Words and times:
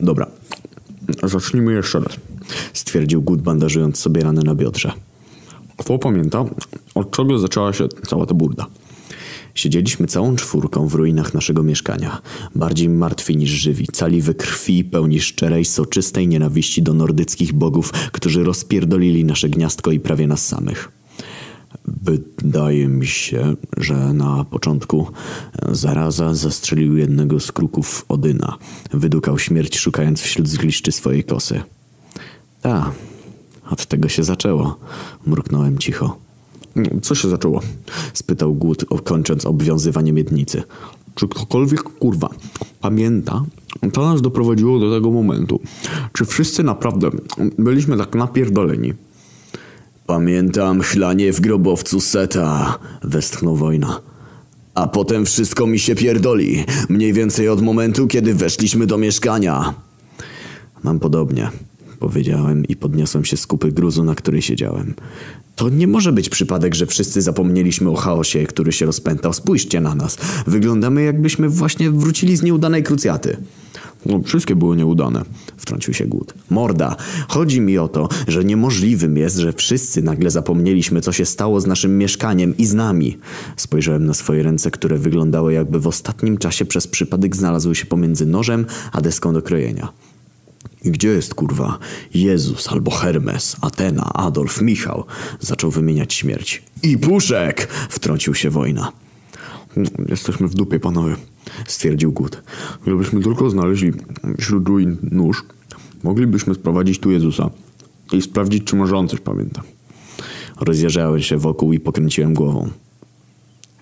Dobra, 0.00 0.26
zacznijmy 1.22 1.72
jeszcze 1.72 2.00
raz, 2.00 2.16
stwierdził 2.72 3.22
Gut, 3.22 3.42
bandażując 3.42 3.98
sobie 3.98 4.22
ranę 4.22 4.42
na 4.42 4.54
biodrze. 4.54 4.92
Kto 5.76 5.98
pamięta, 5.98 6.44
od 6.94 7.10
czego 7.10 7.38
zaczęła 7.38 7.72
się 7.72 7.88
cała 8.06 8.26
ta 8.26 8.34
burda? 8.34 8.66
Siedzieliśmy 9.54 10.06
całą 10.06 10.36
czwórką 10.36 10.88
w 10.88 10.94
ruinach 10.94 11.34
naszego 11.34 11.62
mieszkania, 11.62 12.22
bardziej 12.54 12.88
martwi 12.88 13.36
niż 13.36 13.50
żywi, 13.50 13.86
cali 13.92 14.22
we 14.22 14.34
krwi, 14.34 14.84
pełni 14.84 15.20
szczerej, 15.20 15.64
soczystej 15.64 16.28
nienawiści 16.28 16.82
do 16.82 16.94
nordyckich 16.94 17.52
bogów, 17.52 17.92
którzy 18.12 18.44
rozpierdolili 18.44 19.24
nasze 19.24 19.48
gniazdko 19.48 19.92
i 19.92 20.00
prawie 20.00 20.26
nas 20.26 20.46
samych. 20.46 20.93
Wydaje 22.04 22.88
mi 22.88 23.06
się, 23.06 23.54
że 23.76 23.94
na 23.94 24.44
początku 24.44 25.06
zaraza 25.68 26.34
zastrzelił 26.34 26.96
jednego 26.96 27.40
z 27.40 27.52
kruków 27.52 28.04
Odyna. 28.08 28.58
Wydukał 28.92 29.38
śmierć, 29.38 29.78
szukając 29.78 30.20
wśród 30.20 30.48
zgliszczy 30.48 30.92
swojej 30.92 31.24
kosy. 31.24 31.62
Ta, 32.62 32.92
od 33.70 33.86
tego 33.86 34.08
się 34.08 34.24
zaczęło, 34.24 34.78
mruknąłem 35.26 35.78
cicho. 35.78 36.18
Co 37.02 37.14
się 37.14 37.28
zaczęło? 37.28 37.60
spytał 38.14 38.54
Głód, 38.54 38.84
kończąc 39.04 39.46
obwiązywanie 39.46 40.12
miednicy. 40.12 40.62
Czy 41.14 41.28
ktokolwiek, 41.28 41.82
kurwa, 41.82 42.28
pamięta, 42.80 43.44
co 43.94 44.12
nas 44.12 44.22
doprowadziło 44.22 44.78
do 44.78 44.94
tego 44.94 45.10
momentu? 45.10 45.60
Czy 46.12 46.24
wszyscy 46.24 46.62
naprawdę 46.62 47.10
byliśmy 47.58 47.96
tak 47.96 48.14
napierdoleni? 48.14 48.92
Pamiętam 50.06 50.80
chlanie 50.80 51.32
w 51.32 51.40
grobowcu 51.40 52.00
Seta, 52.00 52.78
westchnął 53.02 53.56
wojna. 53.56 54.00
A 54.74 54.86
potem 54.86 55.26
wszystko 55.26 55.66
mi 55.66 55.78
się 55.78 55.94
pierdoli, 55.94 56.64
mniej 56.88 57.12
więcej 57.12 57.48
od 57.48 57.62
momentu, 57.62 58.06
kiedy 58.06 58.34
weszliśmy 58.34 58.86
do 58.86 58.98
mieszkania. 58.98 59.74
Mam 60.82 61.00
podobnie, 61.00 61.50
powiedziałem 61.98 62.64
i 62.64 62.76
podniosłem 62.76 63.24
się 63.24 63.36
z 63.36 63.46
kupy 63.46 63.72
gruzu, 63.72 64.04
na 64.04 64.14
której 64.14 64.42
siedziałem. 64.42 64.94
To 65.56 65.68
nie 65.68 65.86
może 65.86 66.12
być 66.12 66.28
przypadek, 66.28 66.74
że 66.74 66.86
wszyscy 66.86 67.22
zapomnieliśmy 67.22 67.90
o 67.90 67.96
chaosie, 67.96 68.46
który 68.46 68.72
się 68.72 68.86
rozpętał. 68.86 69.32
Spójrzcie 69.32 69.80
na 69.80 69.94
nas. 69.94 70.18
Wyglądamy 70.46 71.02
jakbyśmy 71.02 71.48
właśnie 71.48 71.90
wrócili 71.90 72.36
z 72.36 72.42
nieudanej 72.42 72.82
krucjaty. 72.82 73.36
No, 74.06 74.20
wszystkie 74.24 74.56
były 74.56 74.76
nieudane, 74.76 75.22
wtrącił 75.56 75.94
się 75.94 76.06
Głód. 76.06 76.34
Morda, 76.50 76.96
chodzi 77.28 77.60
mi 77.60 77.78
o 77.78 77.88
to, 77.88 78.08
że 78.28 78.44
niemożliwym 78.44 79.16
jest, 79.16 79.36
że 79.36 79.52
wszyscy 79.52 80.02
nagle 80.02 80.30
zapomnieliśmy, 80.30 81.00
co 81.00 81.12
się 81.12 81.24
stało 81.24 81.60
z 81.60 81.66
naszym 81.66 81.98
mieszkaniem 81.98 82.56
i 82.56 82.66
z 82.66 82.74
nami. 82.74 83.18
Spojrzałem 83.56 84.06
na 84.06 84.14
swoje 84.14 84.42
ręce, 84.42 84.70
które 84.70 84.98
wyglądały 84.98 85.52
jakby 85.52 85.80
w 85.80 85.86
ostatnim 85.86 86.38
czasie 86.38 86.64
przez 86.64 86.86
przypadek 86.86 87.36
znalazły 87.36 87.74
się 87.74 87.86
pomiędzy 87.86 88.26
nożem 88.26 88.66
a 88.92 89.00
deską 89.00 89.32
do 89.32 89.42
krojenia. 89.42 89.88
Gdzie 90.84 91.08
jest 91.08 91.34
kurwa 91.34 91.78
Jezus 92.14 92.68
albo 92.68 92.90
Hermes, 92.90 93.56
Atena, 93.60 94.12
Adolf, 94.14 94.62
Michał? 94.62 95.04
Zaczął 95.40 95.70
wymieniać 95.70 96.14
śmierć. 96.14 96.62
I 96.82 96.98
Puszek! 96.98 97.68
Wtrącił 97.88 98.34
się 98.34 98.50
wojna. 98.50 98.92
Jesteśmy 100.08 100.48
w 100.48 100.54
dupie, 100.54 100.80
panowie, 100.80 101.16
stwierdził 101.66 102.12
Gut. 102.12 102.42
Gdybyśmy 102.82 103.22
tylko 103.22 103.50
znaleźli 103.50 103.92
wśród 104.40 104.68
ruin 104.68 104.96
nóż, 105.02 105.44
moglibyśmy 106.02 106.54
sprowadzić 106.54 106.98
tu 106.98 107.10
Jezusa 107.10 107.50
i 108.12 108.22
sprawdzić, 108.22 108.64
czy 108.64 108.76
może 108.76 108.96
on 108.96 109.08
coś 109.08 109.20
pamięta. 109.20 109.62
Rozjeżdżałem 110.60 111.22
się 111.22 111.38
wokół 111.38 111.72
i 111.72 111.80
pokręciłem 111.80 112.34
głową. 112.34 112.70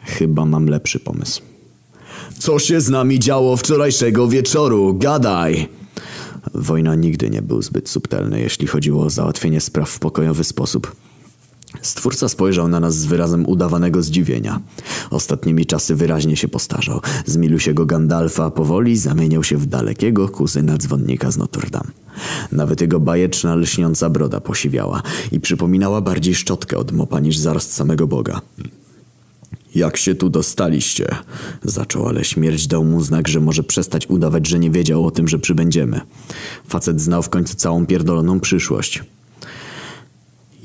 Chyba 0.04 0.44
mam 0.44 0.66
lepszy 0.66 1.00
pomysł. 1.00 1.42
Co 2.38 2.58
się 2.58 2.80
z 2.80 2.88
nami 2.88 3.18
działo 3.18 3.56
wczorajszego 3.56 4.28
wieczoru? 4.28 4.94
Gadaj! 4.94 5.68
Wojna 6.54 6.94
nigdy 6.94 7.30
nie 7.30 7.42
był 7.42 7.62
zbyt 7.62 7.88
subtelny, 7.88 8.40
jeśli 8.40 8.66
chodziło 8.66 9.04
o 9.04 9.10
załatwienie 9.10 9.60
spraw 9.60 9.90
w 9.90 9.98
pokojowy 9.98 10.44
sposób. 10.44 10.96
Stwórca 11.82 12.28
spojrzał 12.28 12.68
na 12.68 12.80
nas 12.80 12.96
z 12.96 13.04
wyrazem 13.04 13.46
udawanego 13.46 14.02
zdziwienia. 14.02 14.60
Ostatnimi 15.10 15.66
czasy 15.66 15.94
wyraźnie 15.94 16.36
się 16.36 16.48
postarzał. 16.48 17.00
Z 17.26 17.36
milusiego 17.36 17.86
Gandalfa 17.86 18.50
powoli 18.50 18.96
zamieniał 18.96 19.44
się 19.44 19.56
w 19.56 19.66
dalekiego 19.66 20.28
kuzyna 20.28 20.78
dzwonnika 20.78 21.30
z 21.30 21.36
Notre 21.36 21.70
Dame. 21.70 21.90
Nawet 22.52 22.80
jego 22.80 23.00
bajeczna, 23.00 23.54
lśniąca 23.54 24.10
broda 24.10 24.40
posiwiała 24.40 25.02
i 25.32 25.40
przypominała 25.40 26.00
bardziej 26.00 26.34
szczotkę 26.34 26.78
od 26.78 26.92
mopa 26.92 27.20
niż 27.20 27.38
zarost 27.38 27.72
samego 27.72 28.06
Boga. 28.06 28.40
Jak 29.74 29.96
się 29.96 30.14
tu 30.14 30.30
dostaliście? 30.30 31.08
Zaczął, 31.62 32.08
ale 32.08 32.24
śmierć 32.24 32.66
dał 32.66 32.84
mu 32.84 33.00
znak, 33.00 33.28
że 33.28 33.40
może 33.40 33.62
przestać 33.62 34.06
udawać, 34.06 34.48
że 34.48 34.58
nie 34.58 34.70
wiedział 34.70 35.06
o 35.06 35.10
tym, 35.10 35.28
że 35.28 35.38
przybędziemy. 35.38 36.00
Facet 36.68 37.00
znał 37.00 37.22
w 37.22 37.28
końcu 37.28 37.56
całą 37.56 37.86
pierdoloną 37.86 38.40
przyszłość. 38.40 39.02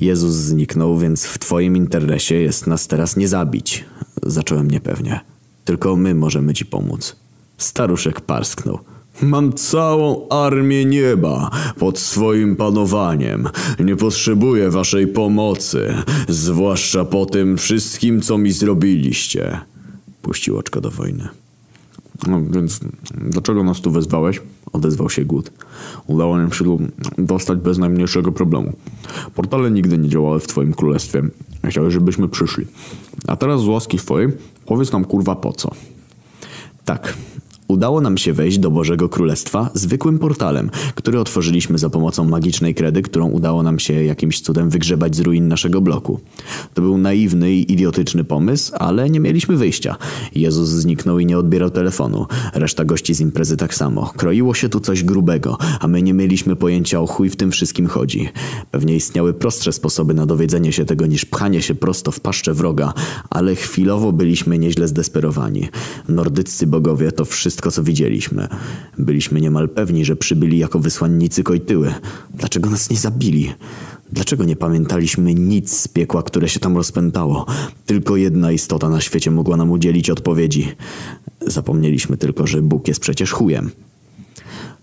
Jezus 0.00 0.34
zniknął, 0.34 0.98
więc 0.98 1.24
w 1.24 1.38
twoim 1.38 1.76
interesie 1.76 2.34
jest 2.34 2.66
nas 2.66 2.86
teraz 2.86 3.16
nie 3.16 3.28
zabić. 3.28 3.84
Zacząłem 4.22 4.70
niepewnie. 4.70 5.20
Tylko 5.64 5.96
my 5.96 6.14
możemy 6.14 6.54
ci 6.54 6.66
pomóc. 6.66 7.16
Staruszek 7.58 8.20
parsknął. 8.20 8.78
Mam 9.22 9.52
całą 9.52 10.28
armię 10.28 10.84
nieba 10.84 11.50
pod 11.78 11.98
swoim 11.98 12.56
panowaniem. 12.56 13.48
Nie 13.78 13.96
potrzebuję 13.96 14.70
waszej 14.70 15.06
pomocy, 15.06 15.94
zwłaszcza 16.28 17.04
po 17.04 17.26
tym 17.26 17.58
wszystkim, 17.58 18.20
co 18.20 18.38
mi 18.38 18.52
zrobiliście. 18.52 19.60
Puścił 20.22 20.58
oczko 20.58 20.80
do 20.80 20.90
wojny. 20.90 21.28
No 22.26 22.42
więc 22.50 22.80
dlaczego 23.14 23.64
nas 23.64 23.80
tu 23.80 23.90
wezwałeś? 23.90 24.42
Odezwał 24.72 25.10
się 25.10 25.24
Gut. 25.24 25.52
Udało 26.06 26.36
nam 26.36 26.52
się 26.52 26.78
dostać 27.18 27.58
bez 27.58 27.78
najmniejszego 27.78 28.32
problemu. 28.32 28.72
Portale 29.34 29.70
nigdy 29.70 29.98
nie 29.98 30.08
działały 30.08 30.40
w 30.40 30.46
twoim 30.46 30.74
królestwie. 30.74 31.22
Chciałeś, 31.64 31.94
żebyśmy 31.94 32.28
przyszli. 32.28 32.66
A 33.26 33.36
teraz 33.36 33.60
z 33.60 33.66
łaski 33.66 33.98
twojej 33.98 34.28
powiedz 34.66 34.92
nam 34.92 35.04
kurwa 35.04 35.36
po 35.36 35.52
co. 35.52 35.70
Tak, 36.84 37.14
Udało 37.68 38.00
nam 38.00 38.18
się 38.18 38.32
wejść 38.32 38.58
do 38.58 38.70
Bożego 38.70 39.08
Królestwa 39.08 39.70
zwykłym 39.74 40.18
portalem, 40.18 40.70
który 40.94 41.20
otworzyliśmy 41.20 41.78
za 41.78 41.90
pomocą 41.90 42.24
magicznej 42.24 42.74
kredy, 42.74 43.02
którą 43.02 43.28
udało 43.28 43.62
nam 43.62 43.78
się 43.78 44.04
jakimś 44.04 44.40
cudem 44.40 44.70
wygrzebać 44.70 45.16
z 45.16 45.20
ruin 45.20 45.48
naszego 45.48 45.80
bloku. 45.80 46.20
To 46.74 46.82
był 46.82 46.98
naiwny 46.98 47.52
i 47.52 47.72
idiotyczny 47.72 48.24
pomysł, 48.24 48.72
ale 48.78 49.10
nie 49.10 49.20
mieliśmy 49.20 49.56
wyjścia. 49.56 49.96
Jezus 50.34 50.68
zniknął 50.68 51.18
i 51.18 51.26
nie 51.26 51.38
odbierał 51.38 51.70
telefonu. 51.70 52.26
Reszta 52.54 52.84
gości 52.84 53.14
z 53.14 53.20
imprezy 53.20 53.56
tak 53.56 53.74
samo. 53.74 54.12
Kroiło 54.16 54.54
się 54.54 54.68
tu 54.68 54.80
coś 54.80 55.04
grubego, 55.04 55.58
a 55.80 55.88
my 55.88 56.02
nie 56.02 56.14
mieliśmy 56.14 56.56
pojęcia 56.56 57.00
o 57.00 57.06
chuj 57.06 57.30
w 57.30 57.36
tym 57.36 57.50
wszystkim 57.50 57.86
chodzi. 57.86 58.28
Pewnie 58.70 58.96
istniały 58.96 59.34
prostsze 59.34 59.72
sposoby 59.72 60.14
na 60.14 60.26
dowiedzenie 60.26 60.72
się 60.72 60.84
tego 60.84 61.06
niż 61.06 61.24
pchanie 61.24 61.62
się 61.62 61.74
prosto 61.74 62.10
w 62.10 62.20
paszczę 62.20 62.54
wroga, 62.54 62.94
ale 63.30 63.54
chwilowo 63.54 64.12
byliśmy 64.12 64.58
nieźle 64.58 64.88
zdesperowani. 64.88 65.68
Nordyccy 66.08 66.66
bogowie 66.66 67.12
to 67.12 67.24
wszystko 67.24 67.57
wszystko, 67.58 67.70
co 67.70 67.82
widzieliśmy. 67.82 68.48
Byliśmy 68.98 69.40
niemal 69.40 69.68
pewni, 69.68 70.04
że 70.04 70.16
przybyli 70.16 70.58
jako 70.58 70.78
wysłannicy 70.78 71.42
Kojtyły. 71.42 71.94
Dlaczego 72.34 72.70
nas 72.70 72.90
nie 72.90 72.96
zabili? 72.96 73.52
Dlaczego 74.12 74.44
nie 74.44 74.56
pamiętaliśmy 74.56 75.34
nic 75.34 75.80
z 75.80 75.88
piekła, 75.88 76.22
które 76.22 76.48
się 76.48 76.60
tam 76.60 76.76
rozpętało? 76.76 77.46
Tylko 77.86 78.16
jedna 78.16 78.52
istota 78.52 78.88
na 78.88 79.00
świecie 79.00 79.30
mogła 79.30 79.56
nam 79.56 79.70
udzielić 79.70 80.10
odpowiedzi. 80.10 80.68
Zapomnieliśmy 81.40 82.16
tylko, 82.16 82.46
że 82.46 82.62
Bóg 82.62 82.88
jest 82.88 83.00
przecież 83.00 83.32
chujem. 83.32 83.70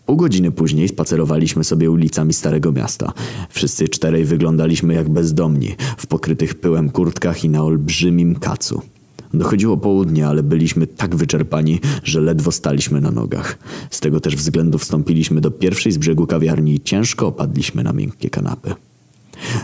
Pół 0.05 0.17
godziny 0.17 0.51
później 0.51 0.87
spacerowaliśmy 0.87 1.63
sobie 1.63 1.91
ulicami 1.91 2.33
Starego 2.33 2.71
Miasta. 2.71 3.13
Wszyscy 3.49 3.89
czterej 3.89 4.25
wyglądaliśmy 4.25 4.93
jak 4.93 5.09
bezdomni, 5.09 5.75
w 5.97 6.07
pokrytych 6.07 6.55
pyłem 6.55 6.89
kurtkach 6.89 7.43
i 7.43 7.49
na 7.49 7.63
olbrzymim 7.63 8.35
kacu. 8.35 8.81
Dochodziło 9.35 9.77
południe, 9.77 10.27
ale 10.27 10.43
byliśmy 10.43 10.87
tak 10.87 11.15
wyczerpani, 11.15 11.79
że 12.03 12.21
ledwo 12.21 12.51
staliśmy 12.51 13.01
na 13.01 13.11
nogach. 13.11 13.57
Z 13.89 13.99
tego 13.99 14.19
też 14.19 14.35
względu 14.35 14.77
wstąpiliśmy 14.77 15.41
do 15.41 15.51
pierwszej 15.51 15.91
z 15.91 15.97
brzegu 15.97 16.27
kawiarni 16.27 16.73
i 16.73 16.79
ciężko 16.79 17.27
opadliśmy 17.27 17.83
na 17.83 17.93
miękkie 17.93 18.29
kanapy. 18.29 18.73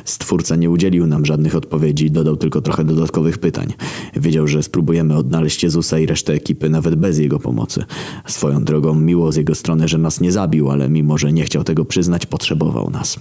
Stwórca 0.06 0.56
nie 0.56 0.70
udzielił 0.70 1.08
nam 1.08 1.26
żadnych 1.26 1.56
odpowiedzi, 1.56 2.12
dodał 2.12 2.38
tylko 2.38 2.62
trochę 2.62 2.86
dodatkowych 2.86 3.38
pytań. 3.38 3.74
Wiedział, 4.16 4.48
że 4.48 4.64
spróbujemy 4.64 5.16
odnaleźć 5.16 5.64
Jezusa 5.64 6.00
i 6.00 6.06
resztę 6.06 6.34
ekipy 6.34 6.70
nawet 6.70 6.96
bez 6.96 7.18
jego 7.20 7.40
pomocy. 7.40 7.84
Swoją 8.28 8.64
drogą 8.64 8.96
miło 8.96 9.32
z 9.32 9.36
jego 9.36 9.56
strony, 9.56 9.88
że 9.88 9.98
nas 9.98 10.22
nie 10.22 10.32
zabił, 10.32 10.72
ale 10.72 10.90
mimo, 10.90 11.18
że 11.18 11.34
nie 11.34 11.44
chciał 11.44 11.64
tego 11.64 11.86
przyznać, 11.86 12.26
potrzebował 12.26 12.90
nas. 12.90 13.20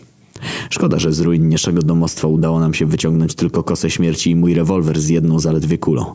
Szkoda, 0.71 0.99
że 0.99 1.13
z 1.13 1.21
ruin 1.21 1.49
naszego 1.49 1.83
domostwa 1.83 2.29
udało 2.29 2.61
nam 2.61 2.75
się 2.75 2.87
wyciągnąć 2.87 3.35
tylko 3.35 3.63
kosę 3.63 3.91
śmierci 3.91 4.31
i 4.31 4.37
mój 4.37 4.55
rewolwer 4.55 5.01
z 5.01 5.09
jedną 5.09 5.41
zaledwie 5.41 5.79
kulą. 5.79 6.15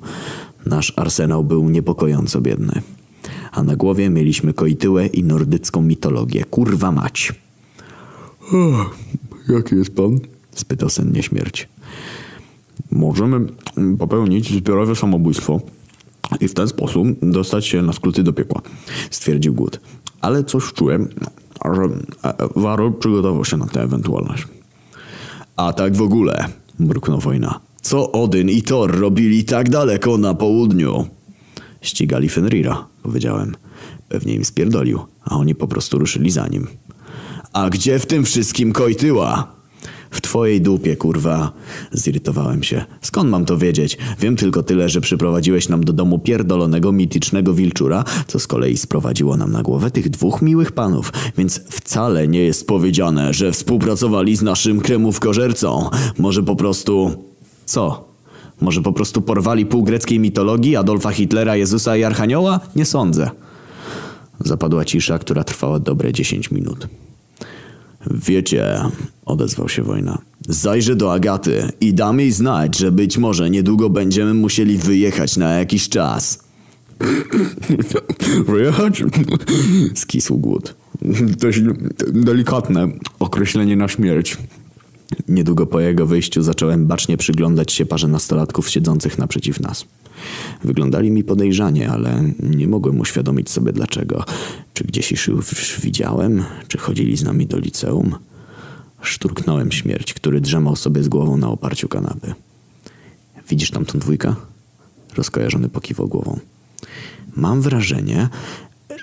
Nasz 0.66 0.94
arsenał 0.95 1.44
był 1.44 1.69
niepokojąco 1.69 2.42
biedny. 2.42 2.81
A 3.51 3.63
na 3.63 3.75
głowie 3.75 4.10
mieliśmy 4.10 4.54
koityłę 4.54 5.07
i 5.07 5.24
nordycką 5.24 5.81
mitologię. 5.81 6.44
Kurwa 6.44 6.92
mać. 6.92 7.33
Oh, 8.54 8.89
jaki 9.50 9.75
jest 9.75 9.95
pan? 9.95 10.19
spytał 10.56 10.89
sennie 10.89 11.24
śmierć. 11.24 11.69
Możemy 12.92 13.45
popełnić 14.00 14.54
zbiorowe 14.54 14.95
samobójstwo 14.95 15.62
i 16.39 16.48
w 16.48 16.54
ten 16.54 16.68
sposób 16.68 17.07
dostać 17.21 17.66
się 17.66 17.81
na 17.81 17.94
skróty 17.94 18.24
do 18.24 18.33
piekła, 18.33 18.62
stwierdził 19.12 19.54
Głód. 19.54 19.80
Ale 20.21 20.44
coś 20.44 20.74
czułem, 20.74 21.10
że 21.74 21.82
Warol 22.56 22.94
przygotował 22.94 23.46
się 23.46 23.58
na 23.58 23.66
tę 23.66 23.84
ewentualność. 23.84 24.48
A 25.56 25.74
tak 25.74 25.96
w 25.96 26.02
ogóle, 26.02 26.46
mruknął 26.80 27.20
wojna. 27.20 27.60
Co 27.82 28.12
Odyn 28.12 28.50
i 28.50 28.62
Thor 28.62 29.00
robili 29.00 29.44
tak 29.44 29.70
daleko 29.70 30.18
na 30.18 30.34
południu? 30.34 31.08
Ścigali 31.82 32.30
Fenrira, 32.30 32.88
powiedziałem. 33.04 33.56
Pewnie 34.10 34.34
im 34.34 34.46
spierdolił, 34.46 35.00
a 35.24 35.38
oni 35.38 35.56
po 35.56 35.68
prostu 35.68 36.00
ruszyli 36.00 36.32
za 36.32 36.48
nim. 36.48 36.68
A 37.54 37.70
gdzie 37.70 38.00
w 38.00 38.06
tym 38.06 38.24
wszystkim 38.24 38.74
Kojtyła? 38.74 39.55
W 40.16 40.22
twojej 40.22 40.62
dupie, 40.62 40.96
kurwa. 40.96 41.52
Zirytowałem 41.92 42.64
się. 42.64 42.86
Skąd 43.02 43.30
mam 43.30 43.46
to 43.46 43.58
wiedzieć? 43.58 43.98
Wiem 44.20 44.36
tylko 44.36 44.64
tyle, 44.64 44.90
że 44.90 45.02
przyprowadziłeś 45.02 45.70
nam 45.70 45.84
do 45.84 45.94
domu 45.94 46.20
pierdolonego, 46.20 46.92
mitycznego 46.92 47.54
wilczura, 47.54 48.04
co 48.28 48.40
z 48.40 48.48
kolei 48.48 48.78
sprowadziło 48.78 49.38
nam 49.38 49.52
na 49.52 49.64
głowę 49.64 49.92
tych 49.92 50.10
dwóch 50.10 50.42
miłych 50.42 50.72
panów, 50.72 51.14
więc 51.38 51.62
wcale 51.70 52.28
nie 52.28 52.40
jest 52.40 52.68
powiedziane, 52.68 53.34
że 53.34 53.52
współpracowali 53.52 54.36
z 54.36 54.42
naszym 54.42 54.82
kremówkożercą. 54.82 55.90
Może 56.18 56.44
po 56.44 56.56
prostu... 56.56 57.12
Co? 57.66 58.08
Może 58.62 58.82
po 58.82 58.94
prostu 58.94 59.22
porwali 59.22 59.66
pół 59.66 59.84
greckiej 59.84 60.20
mitologii, 60.20 60.76
Adolfa 60.76 61.12
Hitlera, 61.12 61.56
Jezusa 61.56 61.98
i 61.98 62.04
Archanioła? 62.04 62.60
Nie 62.76 62.86
sądzę. 62.86 63.30
Zapadła 64.40 64.86
cisza, 64.86 65.20
która 65.20 65.44
trwała 65.44 65.80
dobre 65.80 66.14
10 66.14 66.52
minut. 66.52 66.88
Wiecie, 68.12 68.82
odezwał 69.25 69.69
się 69.69 69.83
wojna. 69.83 70.22
Zajrzę 70.50 70.95
do 70.95 71.13
Agaty 71.13 71.69
i 71.81 71.94
dam 71.94 72.19
jej 72.19 72.31
znać, 72.31 72.77
że 72.77 72.92
być 72.92 73.18
może 73.18 73.50
niedługo 73.50 73.89
będziemy 73.89 74.33
musieli 74.33 74.77
wyjechać 74.77 75.38
na 75.38 75.54
jakiś 75.54 75.89
czas. 75.89 76.45
Wyjechać? 78.48 79.04
Skisł 79.95 80.38
głód. 80.38 80.75
Dość 81.39 81.62
delikatne 82.13 82.88
określenie 83.19 83.75
na 83.75 83.88
śmierć. 83.88 84.38
Niedługo 85.28 85.66
po 85.66 85.80
jego 85.80 86.06
wyjściu 86.06 86.44
zacząłem 86.44 86.88
bacznie 86.88 87.18
przyglądać 87.18 87.71
się 87.71 87.86
parze 87.86 88.07
nastolatków 88.07 88.69
siedzących 88.69 89.18
naprzeciw 89.18 89.60
nas. 89.60 89.86
Wyglądali 90.63 91.12
mi 91.12 91.24
podejrzanie, 91.24 91.92
ale 91.92 92.24
nie 92.39 92.68
mogłem 92.68 93.00
uświadomić 93.00 93.50
sobie 93.50 93.74
dlaczego. 93.74 94.25
Czy 94.74 94.83
gdzieś 94.83 95.12
ich 95.12 95.28
już 95.28 95.80
widziałem? 95.81 96.44
Czy 96.68 96.78
chodzili 96.78 97.18
z 97.18 97.24
nami 97.24 97.48
do 97.48 97.60
liceum? 97.60 98.16
Szturknąłem 99.07 99.72
śmierć, 99.72 100.13
który 100.13 100.42
drzemał 100.42 100.75
sobie 100.75 101.04
z 101.04 101.07
głową 101.07 101.38
na 101.38 101.50
oparciu 101.50 101.88
kanapy. 101.88 102.34
Widzisz 103.50 103.72
tam 103.72 103.86
tą 103.86 104.00
dwójkę? 104.00 104.36
Rozkojarzony 105.18 105.69
pokiwał 105.69 106.07
głową. 106.07 106.40
Mam 107.36 107.62
wrażenie, 107.62 108.30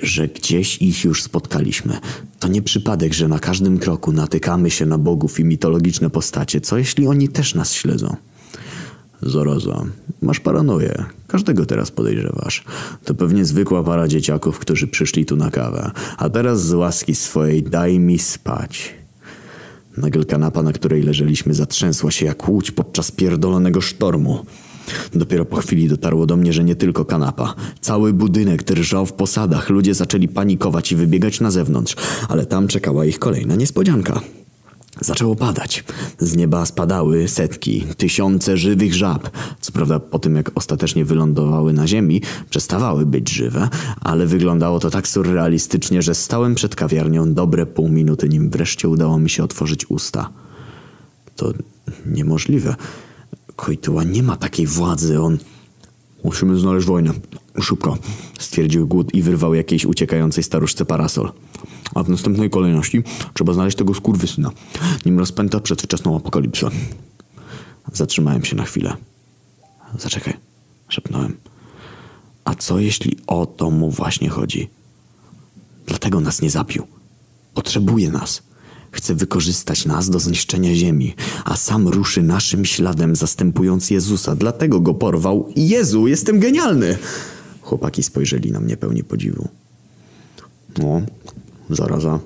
że 0.02 0.28
gdzieś 0.28 0.82
ich 0.82 1.04
już 1.04 1.22
spotkaliśmy. 1.22 1.98
To 2.40 2.48
nie 2.48 2.62
przypadek, 2.62 3.12
że 3.12 3.28
na 3.28 3.38
każdym 3.38 3.78
kroku 3.78 4.12
natykamy 4.12 4.70
się 4.70 4.86
na 4.86 4.98
bogów 4.98 5.40
i 5.40 5.44
mitologiczne 5.44 6.10
postacie. 6.10 6.60
Co 6.60 6.78
jeśli 6.78 7.06
oni 7.06 7.28
też 7.28 7.54
nas 7.54 7.72
śledzą? 7.72 8.16
Zoroza, 9.22 9.84
masz 10.22 10.40
paranoję. 10.40 11.04
Każdego 11.26 11.66
teraz 11.66 11.90
podejrzewasz. 11.90 12.64
To 13.04 13.14
pewnie 13.14 13.44
zwykła 13.44 13.82
para 13.82 14.08
dzieciaków, 14.08 14.58
którzy 14.58 14.86
przyszli 14.86 15.26
tu 15.26 15.36
na 15.36 15.50
kawę. 15.50 15.90
A 16.18 16.30
teraz 16.30 16.66
z 16.66 16.72
łaski 16.72 17.14
swojej 17.14 17.62
daj 17.62 17.98
mi 17.98 18.18
spać. 18.18 19.01
Nagle 19.96 20.24
kanapa, 20.24 20.62
na 20.62 20.72
której 20.72 21.02
leżeliśmy, 21.02 21.54
zatrzęsła 21.54 22.10
się 22.10 22.26
jak 22.26 22.48
łódź 22.48 22.70
podczas 22.70 23.10
pierdolonego 23.10 23.80
sztormu. 23.80 24.44
Dopiero 25.14 25.44
po 25.44 25.56
chwili 25.56 25.88
dotarło 25.88 26.26
do 26.26 26.36
mnie, 26.36 26.52
że 26.52 26.64
nie 26.64 26.76
tylko 26.76 27.04
kanapa. 27.04 27.54
Cały 27.80 28.12
budynek 28.12 28.62
drżał 28.62 29.06
w 29.06 29.12
posadach. 29.12 29.70
Ludzie 29.70 29.94
zaczęli 29.94 30.28
panikować 30.28 30.92
i 30.92 30.96
wybiegać 30.96 31.40
na 31.40 31.50
zewnątrz, 31.50 31.96
ale 32.28 32.46
tam 32.46 32.68
czekała 32.68 33.04
ich 33.04 33.18
kolejna 33.18 33.56
niespodzianka. 33.56 34.20
Zaczęło 35.00 35.36
padać. 35.36 35.84
Z 36.18 36.36
nieba 36.36 36.66
spadały 36.66 37.28
setki, 37.28 37.86
tysiące 37.96 38.56
żywych 38.56 38.94
żab. 38.94 39.30
Co 39.60 39.72
prawda 39.72 40.00
po 40.00 40.18
tym 40.18 40.36
jak 40.36 40.50
ostatecznie 40.54 41.04
wylądowały 41.04 41.72
na 41.72 41.86
ziemi, 41.86 42.22
przestawały 42.50 43.06
być 43.06 43.30
żywe, 43.30 43.68
ale 44.00 44.26
wyglądało 44.26 44.80
to 44.80 44.90
tak 44.90 45.08
surrealistycznie, 45.08 46.02
że 46.02 46.14
stałem 46.14 46.54
przed 46.54 46.76
kawiarnią 46.76 47.34
dobre 47.34 47.66
pół 47.66 47.88
minuty, 47.88 48.28
nim 48.28 48.50
wreszcie 48.50 48.88
udało 48.88 49.18
mi 49.18 49.30
się 49.30 49.44
otworzyć 49.44 49.90
usta. 49.90 50.30
To 51.36 51.52
niemożliwe. 52.06 52.74
Kojtuła 53.56 54.04
nie 54.04 54.22
ma 54.22 54.36
takiej 54.36 54.66
władzy, 54.66 55.20
on... 55.20 55.38
Musimy 56.24 56.58
znaleźć 56.58 56.86
wojnę. 56.86 57.12
Szybko. 57.60 57.98
Stwierdził 58.38 58.86
głód 58.86 59.14
i 59.14 59.22
wyrwał 59.22 59.54
jakiejś 59.54 59.84
uciekającej 59.84 60.44
staruszce 60.44 60.84
parasol. 60.84 61.32
A 61.94 62.02
w 62.02 62.08
następnej 62.08 62.50
kolejności 62.50 63.02
trzeba 63.34 63.52
znaleźć 63.52 63.76
tego 63.76 63.94
skurwysyna, 63.94 64.50
nim 65.06 65.18
rozpęta 65.18 65.60
przedwczesną 65.60 66.16
apokalipsę. 66.16 66.68
Zatrzymałem 67.92 68.44
się 68.44 68.56
na 68.56 68.64
chwilę. 68.64 68.96
Zaczekaj, 69.98 70.34
szepnąłem. 70.88 71.36
A 72.44 72.54
co 72.54 72.78
jeśli 72.78 73.16
o 73.26 73.46
to 73.46 73.70
mu 73.70 73.90
właśnie 73.90 74.28
chodzi? 74.28 74.70
Dlatego 75.86 76.20
nas 76.20 76.42
nie 76.42 76.50
zabił. 76.50 76.86
Potrzebuje 77.54 78.10
nas. 78.10 78.42
Chce 78.90 79.14
wykorzystać 79.14 79.86
nas 79.86 80.10
do 80.10 80.20
zniszczenia 80.20 80.74
ziemi, 80.74 81.14
a 81.44 81.56
sam 81.56 81.88
ruszy 81.88 82.22
naszym 82.22 82.64
śladem, 82.64 83.16
zastępując 83.16 83.90
Jezusa. 83.90 84.36
Dlatego 84.36 84.80
go 84.80 84.94
porwał. 84.94 85.48
Jezu, 85.56 86.06
jestem 86.06 86.40
genialny! 86.40 86.98
Chłopaki 87.60 88.02
spojrzeli 88.02 88.52
na 88.52 88.60
mnie 88.60 88.76
pełni 88.76 89.04
podziwu. 89.04 89.48
No, 90.78 91.02
zaraza. 91.70 92.18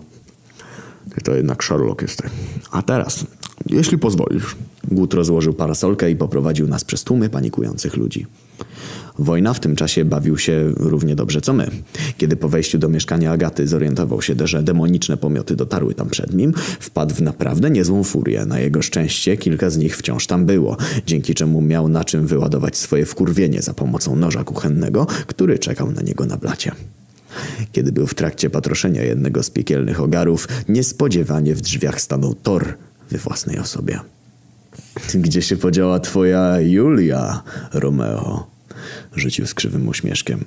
To 1.24 1.34
jednak 1.34 1.64
Sherlock 1.64 2.02
jesteś. 2.02 2.30
A 2.70 2.82
teraz, 2.82 3.26
Jeśli 3.66 3.98
pozwolisz. 3.98 4.56
Głód 4.90 5.14
rozłożył 5.14 5.54
parasolkę 5.54 6.10
i 6.10 6.16
poprowadził 6.16 6.68
nas 6.68 6.84
przez 6.84 7.04
tłumy 7.04 7.28
panikujących 7.28 7.96
ludzi. 7.96 8.26
Wojna 9.18 9.54
w 9.54 9.60
tym 9.60 9.76
czasie 9.76 10.04
bawił 10.04 10.38
się 10.38 10.72
równie 10.76 11.16
dobrze 11.16 11.40
co 11.40 11.52
my. 11.52 11.70
Kiedy 12.18 12.36
po 12.36 12.48
wejściu 12.48 12.78
do 12.78 12.88
mieszkania 12.88 13.32
Agaty 13.32 13.68
zorientował 13.68 14.22
się, 14.22 14.34
że 14.44 14.62
demoniczne 14.62 15.16
pomioty 15.16 15.56
dotarły 15.56 15.94
tam 15.94 16.08
przed 16.08 16.34
nim, 16.34 16.52
wpadł 16.80 17.14
w 17.14 17.20
naprawdę 17.22 17.70
niezłą 17.70 18.04
furię. 18.04 18.46
Na 18.46 18.60
jego 18.60 18.82
szczęście 18.82 19.36
kilka 19.36 19.70
z 19.70 19.76
nich 19.76 19.96
wciąż 19.96 20.26
tam 20.26 20.46
było, 20.46 20.76
dzięki 21.06 21.34
czemu 21.34 21.60
miał 21.60 21.88
na 21.88 22.04
czym 22.04 22.26
wyładować 22.26 22.76
swoje 22.76 23.06
wkurwienie 23.06 23.62
za 23.62 23.74
pomocą 23.74 24.16
noża 24.16 24.44
kuchennego, 24.44 25.06
który 25.26 25.58
czekał 25.58 25.92
na 25.92 26.02
niego 26.02 26.26
na 26.26 26.36
blacie. 26.36 26.72
Kiedy 27.72 27.92
był 27.92 28.06
w 28.06 28.14
trakcie 28.14 28.50
patroszenia 28.50 29.02
jednego 29.02 29.42
z 29.42 29.50
piekielnych 29.50 30.00
ogarów, 30.00 30.48
niespodziewanie 30.68 31.54
w 31.54 31.60
drzwiach 31.60 32.00
stanął 32.00 32.34
Thor 32.34 32.74
we 33.10 33.18
własnej 33.18 33.58
osobie. 33.58 34.00
Gdzie 35.14 35.42
się 35.42 35.56
podziała 35.56 36.00
twoja 36.00 36.60
Julia, 36.60 37.42
Romeo? 37.72 38.46
Rzucił 39.16 39.46
z 39.46 39.54
krzywym 39.54 39.88
uśmieszkiem. 39.88 40.44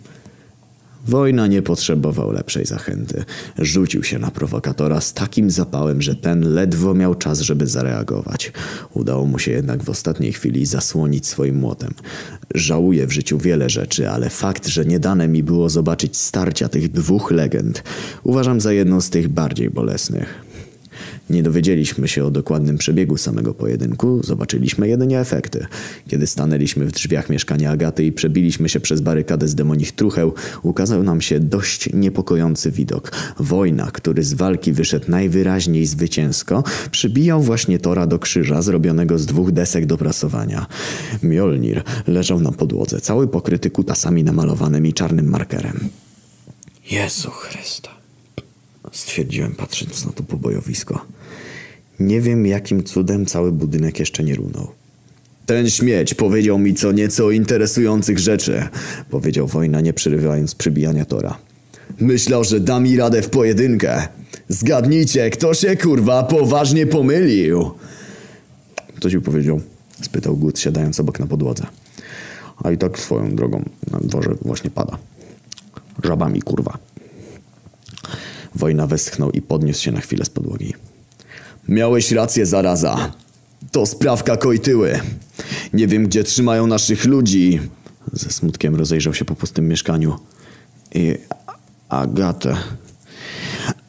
Wojna 1.07 1.47
nie 1.47 1.61
potrzebował 1.61 2.31
lepszej 2.31 2.65
zachęty. 2.65 3.23
Rzucił 3.57 4.03
się 4.03 4.19
na 4.19 4.31
prowokatora 4.31 5.01
z 5.01 5.13
takim 5.13 5.51
zapałem, 5.51 6.01
że 6.01 6.15
ten 6.15 6.53
ledwo 6.53 6.93
miał 6.93 7.15
czas, 7.15 7.39
żeby 7.39 7.67
zareagować. 7.67 8.51
Udało 8.93 9.25
mu 9.25 9.39
się 9.39 9.51
jednak 9.51 9.83
w 9.83 9.89
ostatniej 9.89 10.33
chwili 10.33 10.65
zasłonić 10.65 11.27
swoim 11.27 11.55
młotem. 11.55 11.93
Żałuję 12.55 13.07
w 13.07 13.11
życiu 13.11 13.37
wiele 13.37 13.69
rzeczy, 13.69 14.09
ale 14.09 14.29
fakt, 14.29 14.67
że 14.67 14.85
nie 14.85 14.99
dane 14.99 15.27
mi 15.27 15.43
było 15.43 15.69
zobaczyć 15.69 16.17
starcia 16.17 16.69
tych 16.69 16.91
dwóch 16.91 17.31
legend, 17.31 17.83
uważam 18.23 18.61
za 18.61 18.73
jedną 18.73 19.01
z 19.01 19.09
tych 19.09 19.27
bardziej 19.27 19.69
bolesnych. 19.69 20.48
Nie 21.29 21.43
dowiedzieliśmy 21.43 22.07
się 22.07 22.25
o 22.25 22.31
dokładnym 22.31 22.77
przebiegu 22.77 23.17
samego 23.17 23.53
pojedynku, 23.53 24.21
zobaczyliśmy 24.23 24.87
jedynie 24.87 25.19
efekty. 25.19 25.65
Kiedy 26.07 26.27
stanęliśmy 26.27 26.85
w 26.85 26.91
drzwiach 26.91 27.29
mieszkania 27.29 27.71
Agaty 27.71 28.03
i 28.03 28.11
przebiliśmy 28.11 28.69
się 28.69 28.79
przez 28.79 29.01
barykadę 29.01 29.47
z 29.47 29.55
demonich 29.55 29.91
trucheł, 29.91 30.33
ukazał 30.63 31.03
nam 31.03 31.21
się 31.21 31.39
dość 31.39 31.93
niepokojący 31.93 32.71
widok. 32.71 33.11
Wojna, 33.39 33.91
który 33.91 34.23
z 34.23 34.33
walki 34.33 34.73
wyszedł 34.73 35.11
najwyraźniej 35.11 35.85
zwycięsko, 35.85 36.63
przybijał 36.91 37.41
właśnie 37.41 37.79
tora 37.79 38.07
do 38.07 38.19
krzyża 38.19 38.61
zrobionego 38.61 39.19
z 39.19 39.25
dwóch 39.25 39.51
desek 39.51 39.85
do 39.85 39.97
prasowania. 39.97 40.65
Mjolnir 41.23 41.83
leżał 42.07 42.39
na 42.39 42.51
podłodze, 42.51 43.01
cały 43.01 43.27
pokryty 43.27 43.69
kutasami 43.69 44.23
namalowanymi 44.23 44.93
czarnym 44.93 45.29
markerem. 45.29 45.79
Jezu 46.91 47.31
Chrysta 47.31 47.89
stwierdziłem 48.91 49.51
patrząc 49.55 50.05
na 50.05 50.11
to 50.11 50.23
pobojowisko. 50.23 51.05
Nie 51.99 52.21
wiem 52.21 52.45
jakim 52.45 52.83
cudem 52.83 53.25
cały 53.25 53.51
budynek 53.51 53.99
jeszcze 53.99 54.23
nie 54.23 54.35
runął. 54.35 54.67
Ten 55.45 55.69
śmieć 55.69 56.13
powiedział 56.13 56.59
mi 56.59 56.73
co 56.73 56.91
nieco 56.91 57.31
interesujących 57.31 58.19
rzeczy, 58.19 58.63
powiedział 59.09 59.47
wojna 59.47 59.81
nie 59.81 59.93
przerywając 59.93 60.55
przybijania 60.55 61.05
tora. 61.05 61.37
Myślał, 61.99 62.43
że 62.43 62.59
da 62.59 62.79
mi 62.79 62.97
radę 62.97 63.21
w 63.21 63.29
pojedynkę. 63.29 64.07
Zgadnijcie, 64.47 65.29
kto 65.29 65.53
się 65.53 65.77
kurwa 65.77 66.23
poważnie 66.23 66.87
pomylił. 66.87 67.71
Co 68.99 69.09
ci 69.09 69.21
powiedział? 69.21 69.61
spytał 70.01 70.37
Gut 70.37 70.59
siadając 70.59 70.99
obok 70.99 71.19
na 71.19 71.27
podłodze. 71.27 71.65
A 72.63 72.71
i 72.71 72.77
tak 72.77 72.99
swoją 72.99 73.35
drogą 73.35 73.63
na 73.91 73.99
dworze 73.99 74.35
właśnie 74.41 74.69
pada. 74.69 74.97
Żabami 76.03 76.41
kurwa. 76.41 76.77
Wojna 78.55 78.87
westchnął 78.87 79.31
i 79.31 79.41
podniósł 79.41 79.83
się 79.83 79.91
na 79.91 80.01
chwilę 80.01 80.25
z 80.25 80.29
podłogi. 80.29 80.73
Miałeś 81.69 82.11
rację, 82.11 82.45
zaraza. 82.45 83.11
To 83.71 83.85
sprawka 83.85 84.37
Kojtyły. 84.37 84.99
Nie 85.73 85.87
wiem, 85.87 86.07
gdzie 86.07 86.23
trzymają 86.23 86.67
naszych 86.67 87.05
ludzi. 87.05 87.59
Ze 88.13 88.29
smutkiem 88.29 88.75
rozejrzał 88.75 89.13
się 89.13 89.25
po 89.25 89.35
pustym 89.35 89.67
mieszkaniu. 89.67 90.19
I 90.95 91.15
Agatę. 91.89 92.57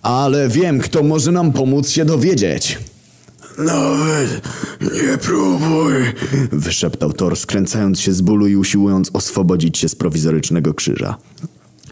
Ale 0.03 0.49
wiem, 0.49 0.79
kto 0.79 1.03
może 1.03 1.33
nam 1.33 1.53
pomóc 1.53 1.89
się 1.89 2.05
dowiedzieć. 2.05 2.79
Nawet 3.59 4.49
nie 4.81 5.19
próbuj, 5.19 5.95
wyszeptał 6.53 7.13
Thor, 7.13 7.37
skręcając 7.37 8.01
się 8.01 8.13
z 8.13 8.21
bólu 8.21 8.47
i 8.47 8.57
usiłując 8.57 9.11
oswobodzić 9.13 9.79
się 9.79 9.89
z 9.89 9.95
prowizorycznego 9.95 10.75
krzyża. 10.75 11.17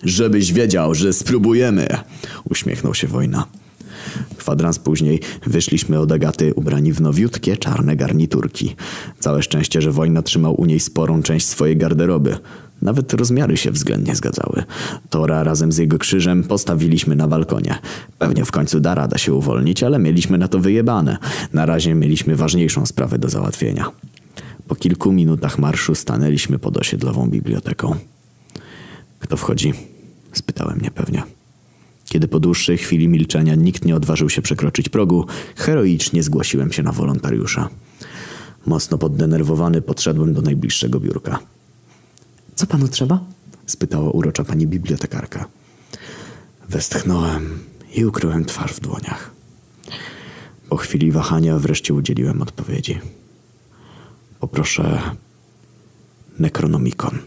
Żebyś 0.02 0.52
wiedział, 0.52 0.94
że 0.94 1.12
spróbujemy, 1.12 1.88
uśmiechnął 2.44 2.94
się 2.94 3.06
wojna. 3.06 3.46
Kwadrans 4.36 4.78
później 4.78 5.20
wyszliśmy 5.46 5.98
od 5.98 6.12
Agaty 6.12 6.54
ubrani 6.54 6.92
w 6.92 7.00
nowiutkie 7.00 7.56
czarne 7.56 7.96
garniturki. 7.96 8.76
Całe 9.20 9.42
szczęście, 9.42 9.82
że 9.82 9.92
wojna 9.92 10.22
trzymał 10.22 10.60
u 10.60 10.64
niej 10.64 10.80
sporą 10.80 11.22
część 11.22 11.46
swojej 11.46 11.76
garderoby. 11.76 12.36
Nawet 12.82 13.14
rozmiary 13.14 13.56
się 13.56 13.70
względnie 13.70 14.16
zgadzały. 14.16 14.62
Tora 15.10 15.42
razem 15.42 15.72
z 15.72 15.78
jego 15.78 15.98
krzyżem 15.98 16.44
postawiliśmy 16.44 17.16
na 17.16 17.28
balkonie. 17.28 17.78
Pewnie 18.18 18.44
w 18.44 18.50
końcu 18.50 18.80
da 18.80 18.94
rada 18.94 19.18
się 19.18 19.34
uwolnić, 19.34 19.82
ale 19.82 19.98
mieliśmy 19.98 20.38
na 20.38 20.48
to 20.48 20.58
wyjebane. 20.58 21.16
Na 21.52 21.66
razie 21.66 21.94
mieliśmy 21.94 22.36
ważniejszą 22.36 22.86
sprawę 22.86 23.18
do 23.18 23.28
załatwienia. 23.28 23.90
Po 24.68 24.74
kilku 24.74 25.12
minutach 25.12 25.58
marszu 25.58 25.94
stanęliśmy 25.94 26.58
pod 26.58 26.76
osiedlową 26.76 27.30
biblioteką. 27.30 27.96
Kto 29.18 29.36
wchodzi? 29.36 29.72
Spytałem 30.32 30.80
niepewnie. 30.80 31.37
Kiedy 32.08 32.28
po 32.28 32.40
dłuższej 32.40 32.78
chwili 32.78 33.08
milczenia 33.08 33.54
nikt 33.54 33.84
nie 33.84 33.96
odważył 33.96 34.28
się 34.30 34.42
przekroczyć 34.42 34.88
progu, 34.88 35.26
heroicznie 35.56 36.22
zgłosiłem 36.22 36.72
się 36.72 36.82
na 36.82 36.92
wolontariusza. 36.92 37.68
Mocno 38.66 38.98
poddenerwowany 38.98 39.82
podszedłem 39.82 40.34
do 40.34 40.42
najbliższego 40.42 41.00
biurka. 41.00 41.38
Co 42.54 42.66
panu 42.66 42.88
trzeba? 42.88 43.24
spytała 43.66 44.10
urocza 44.10 44.44
pani 44.44 44.66
bibliotekarka. 44.66 45.44
Westchnąłem 46.68 47.58
i 47.94 48.04
ukryłem 48.04 48.44
twarz 48.44 48.72
w 48.72 48.80
dłoniach. 48.80 49.30
Po 50.68 50.76
chwili 50.76 51.12
wahania 51.12 51.58
wreszcie 51.58 51.94
udzieliłem 51.94 52.42
odpowiedzi. 52.42 52.98
Poproszę 54.40 55.00
Necronomicon. 56.38 57.18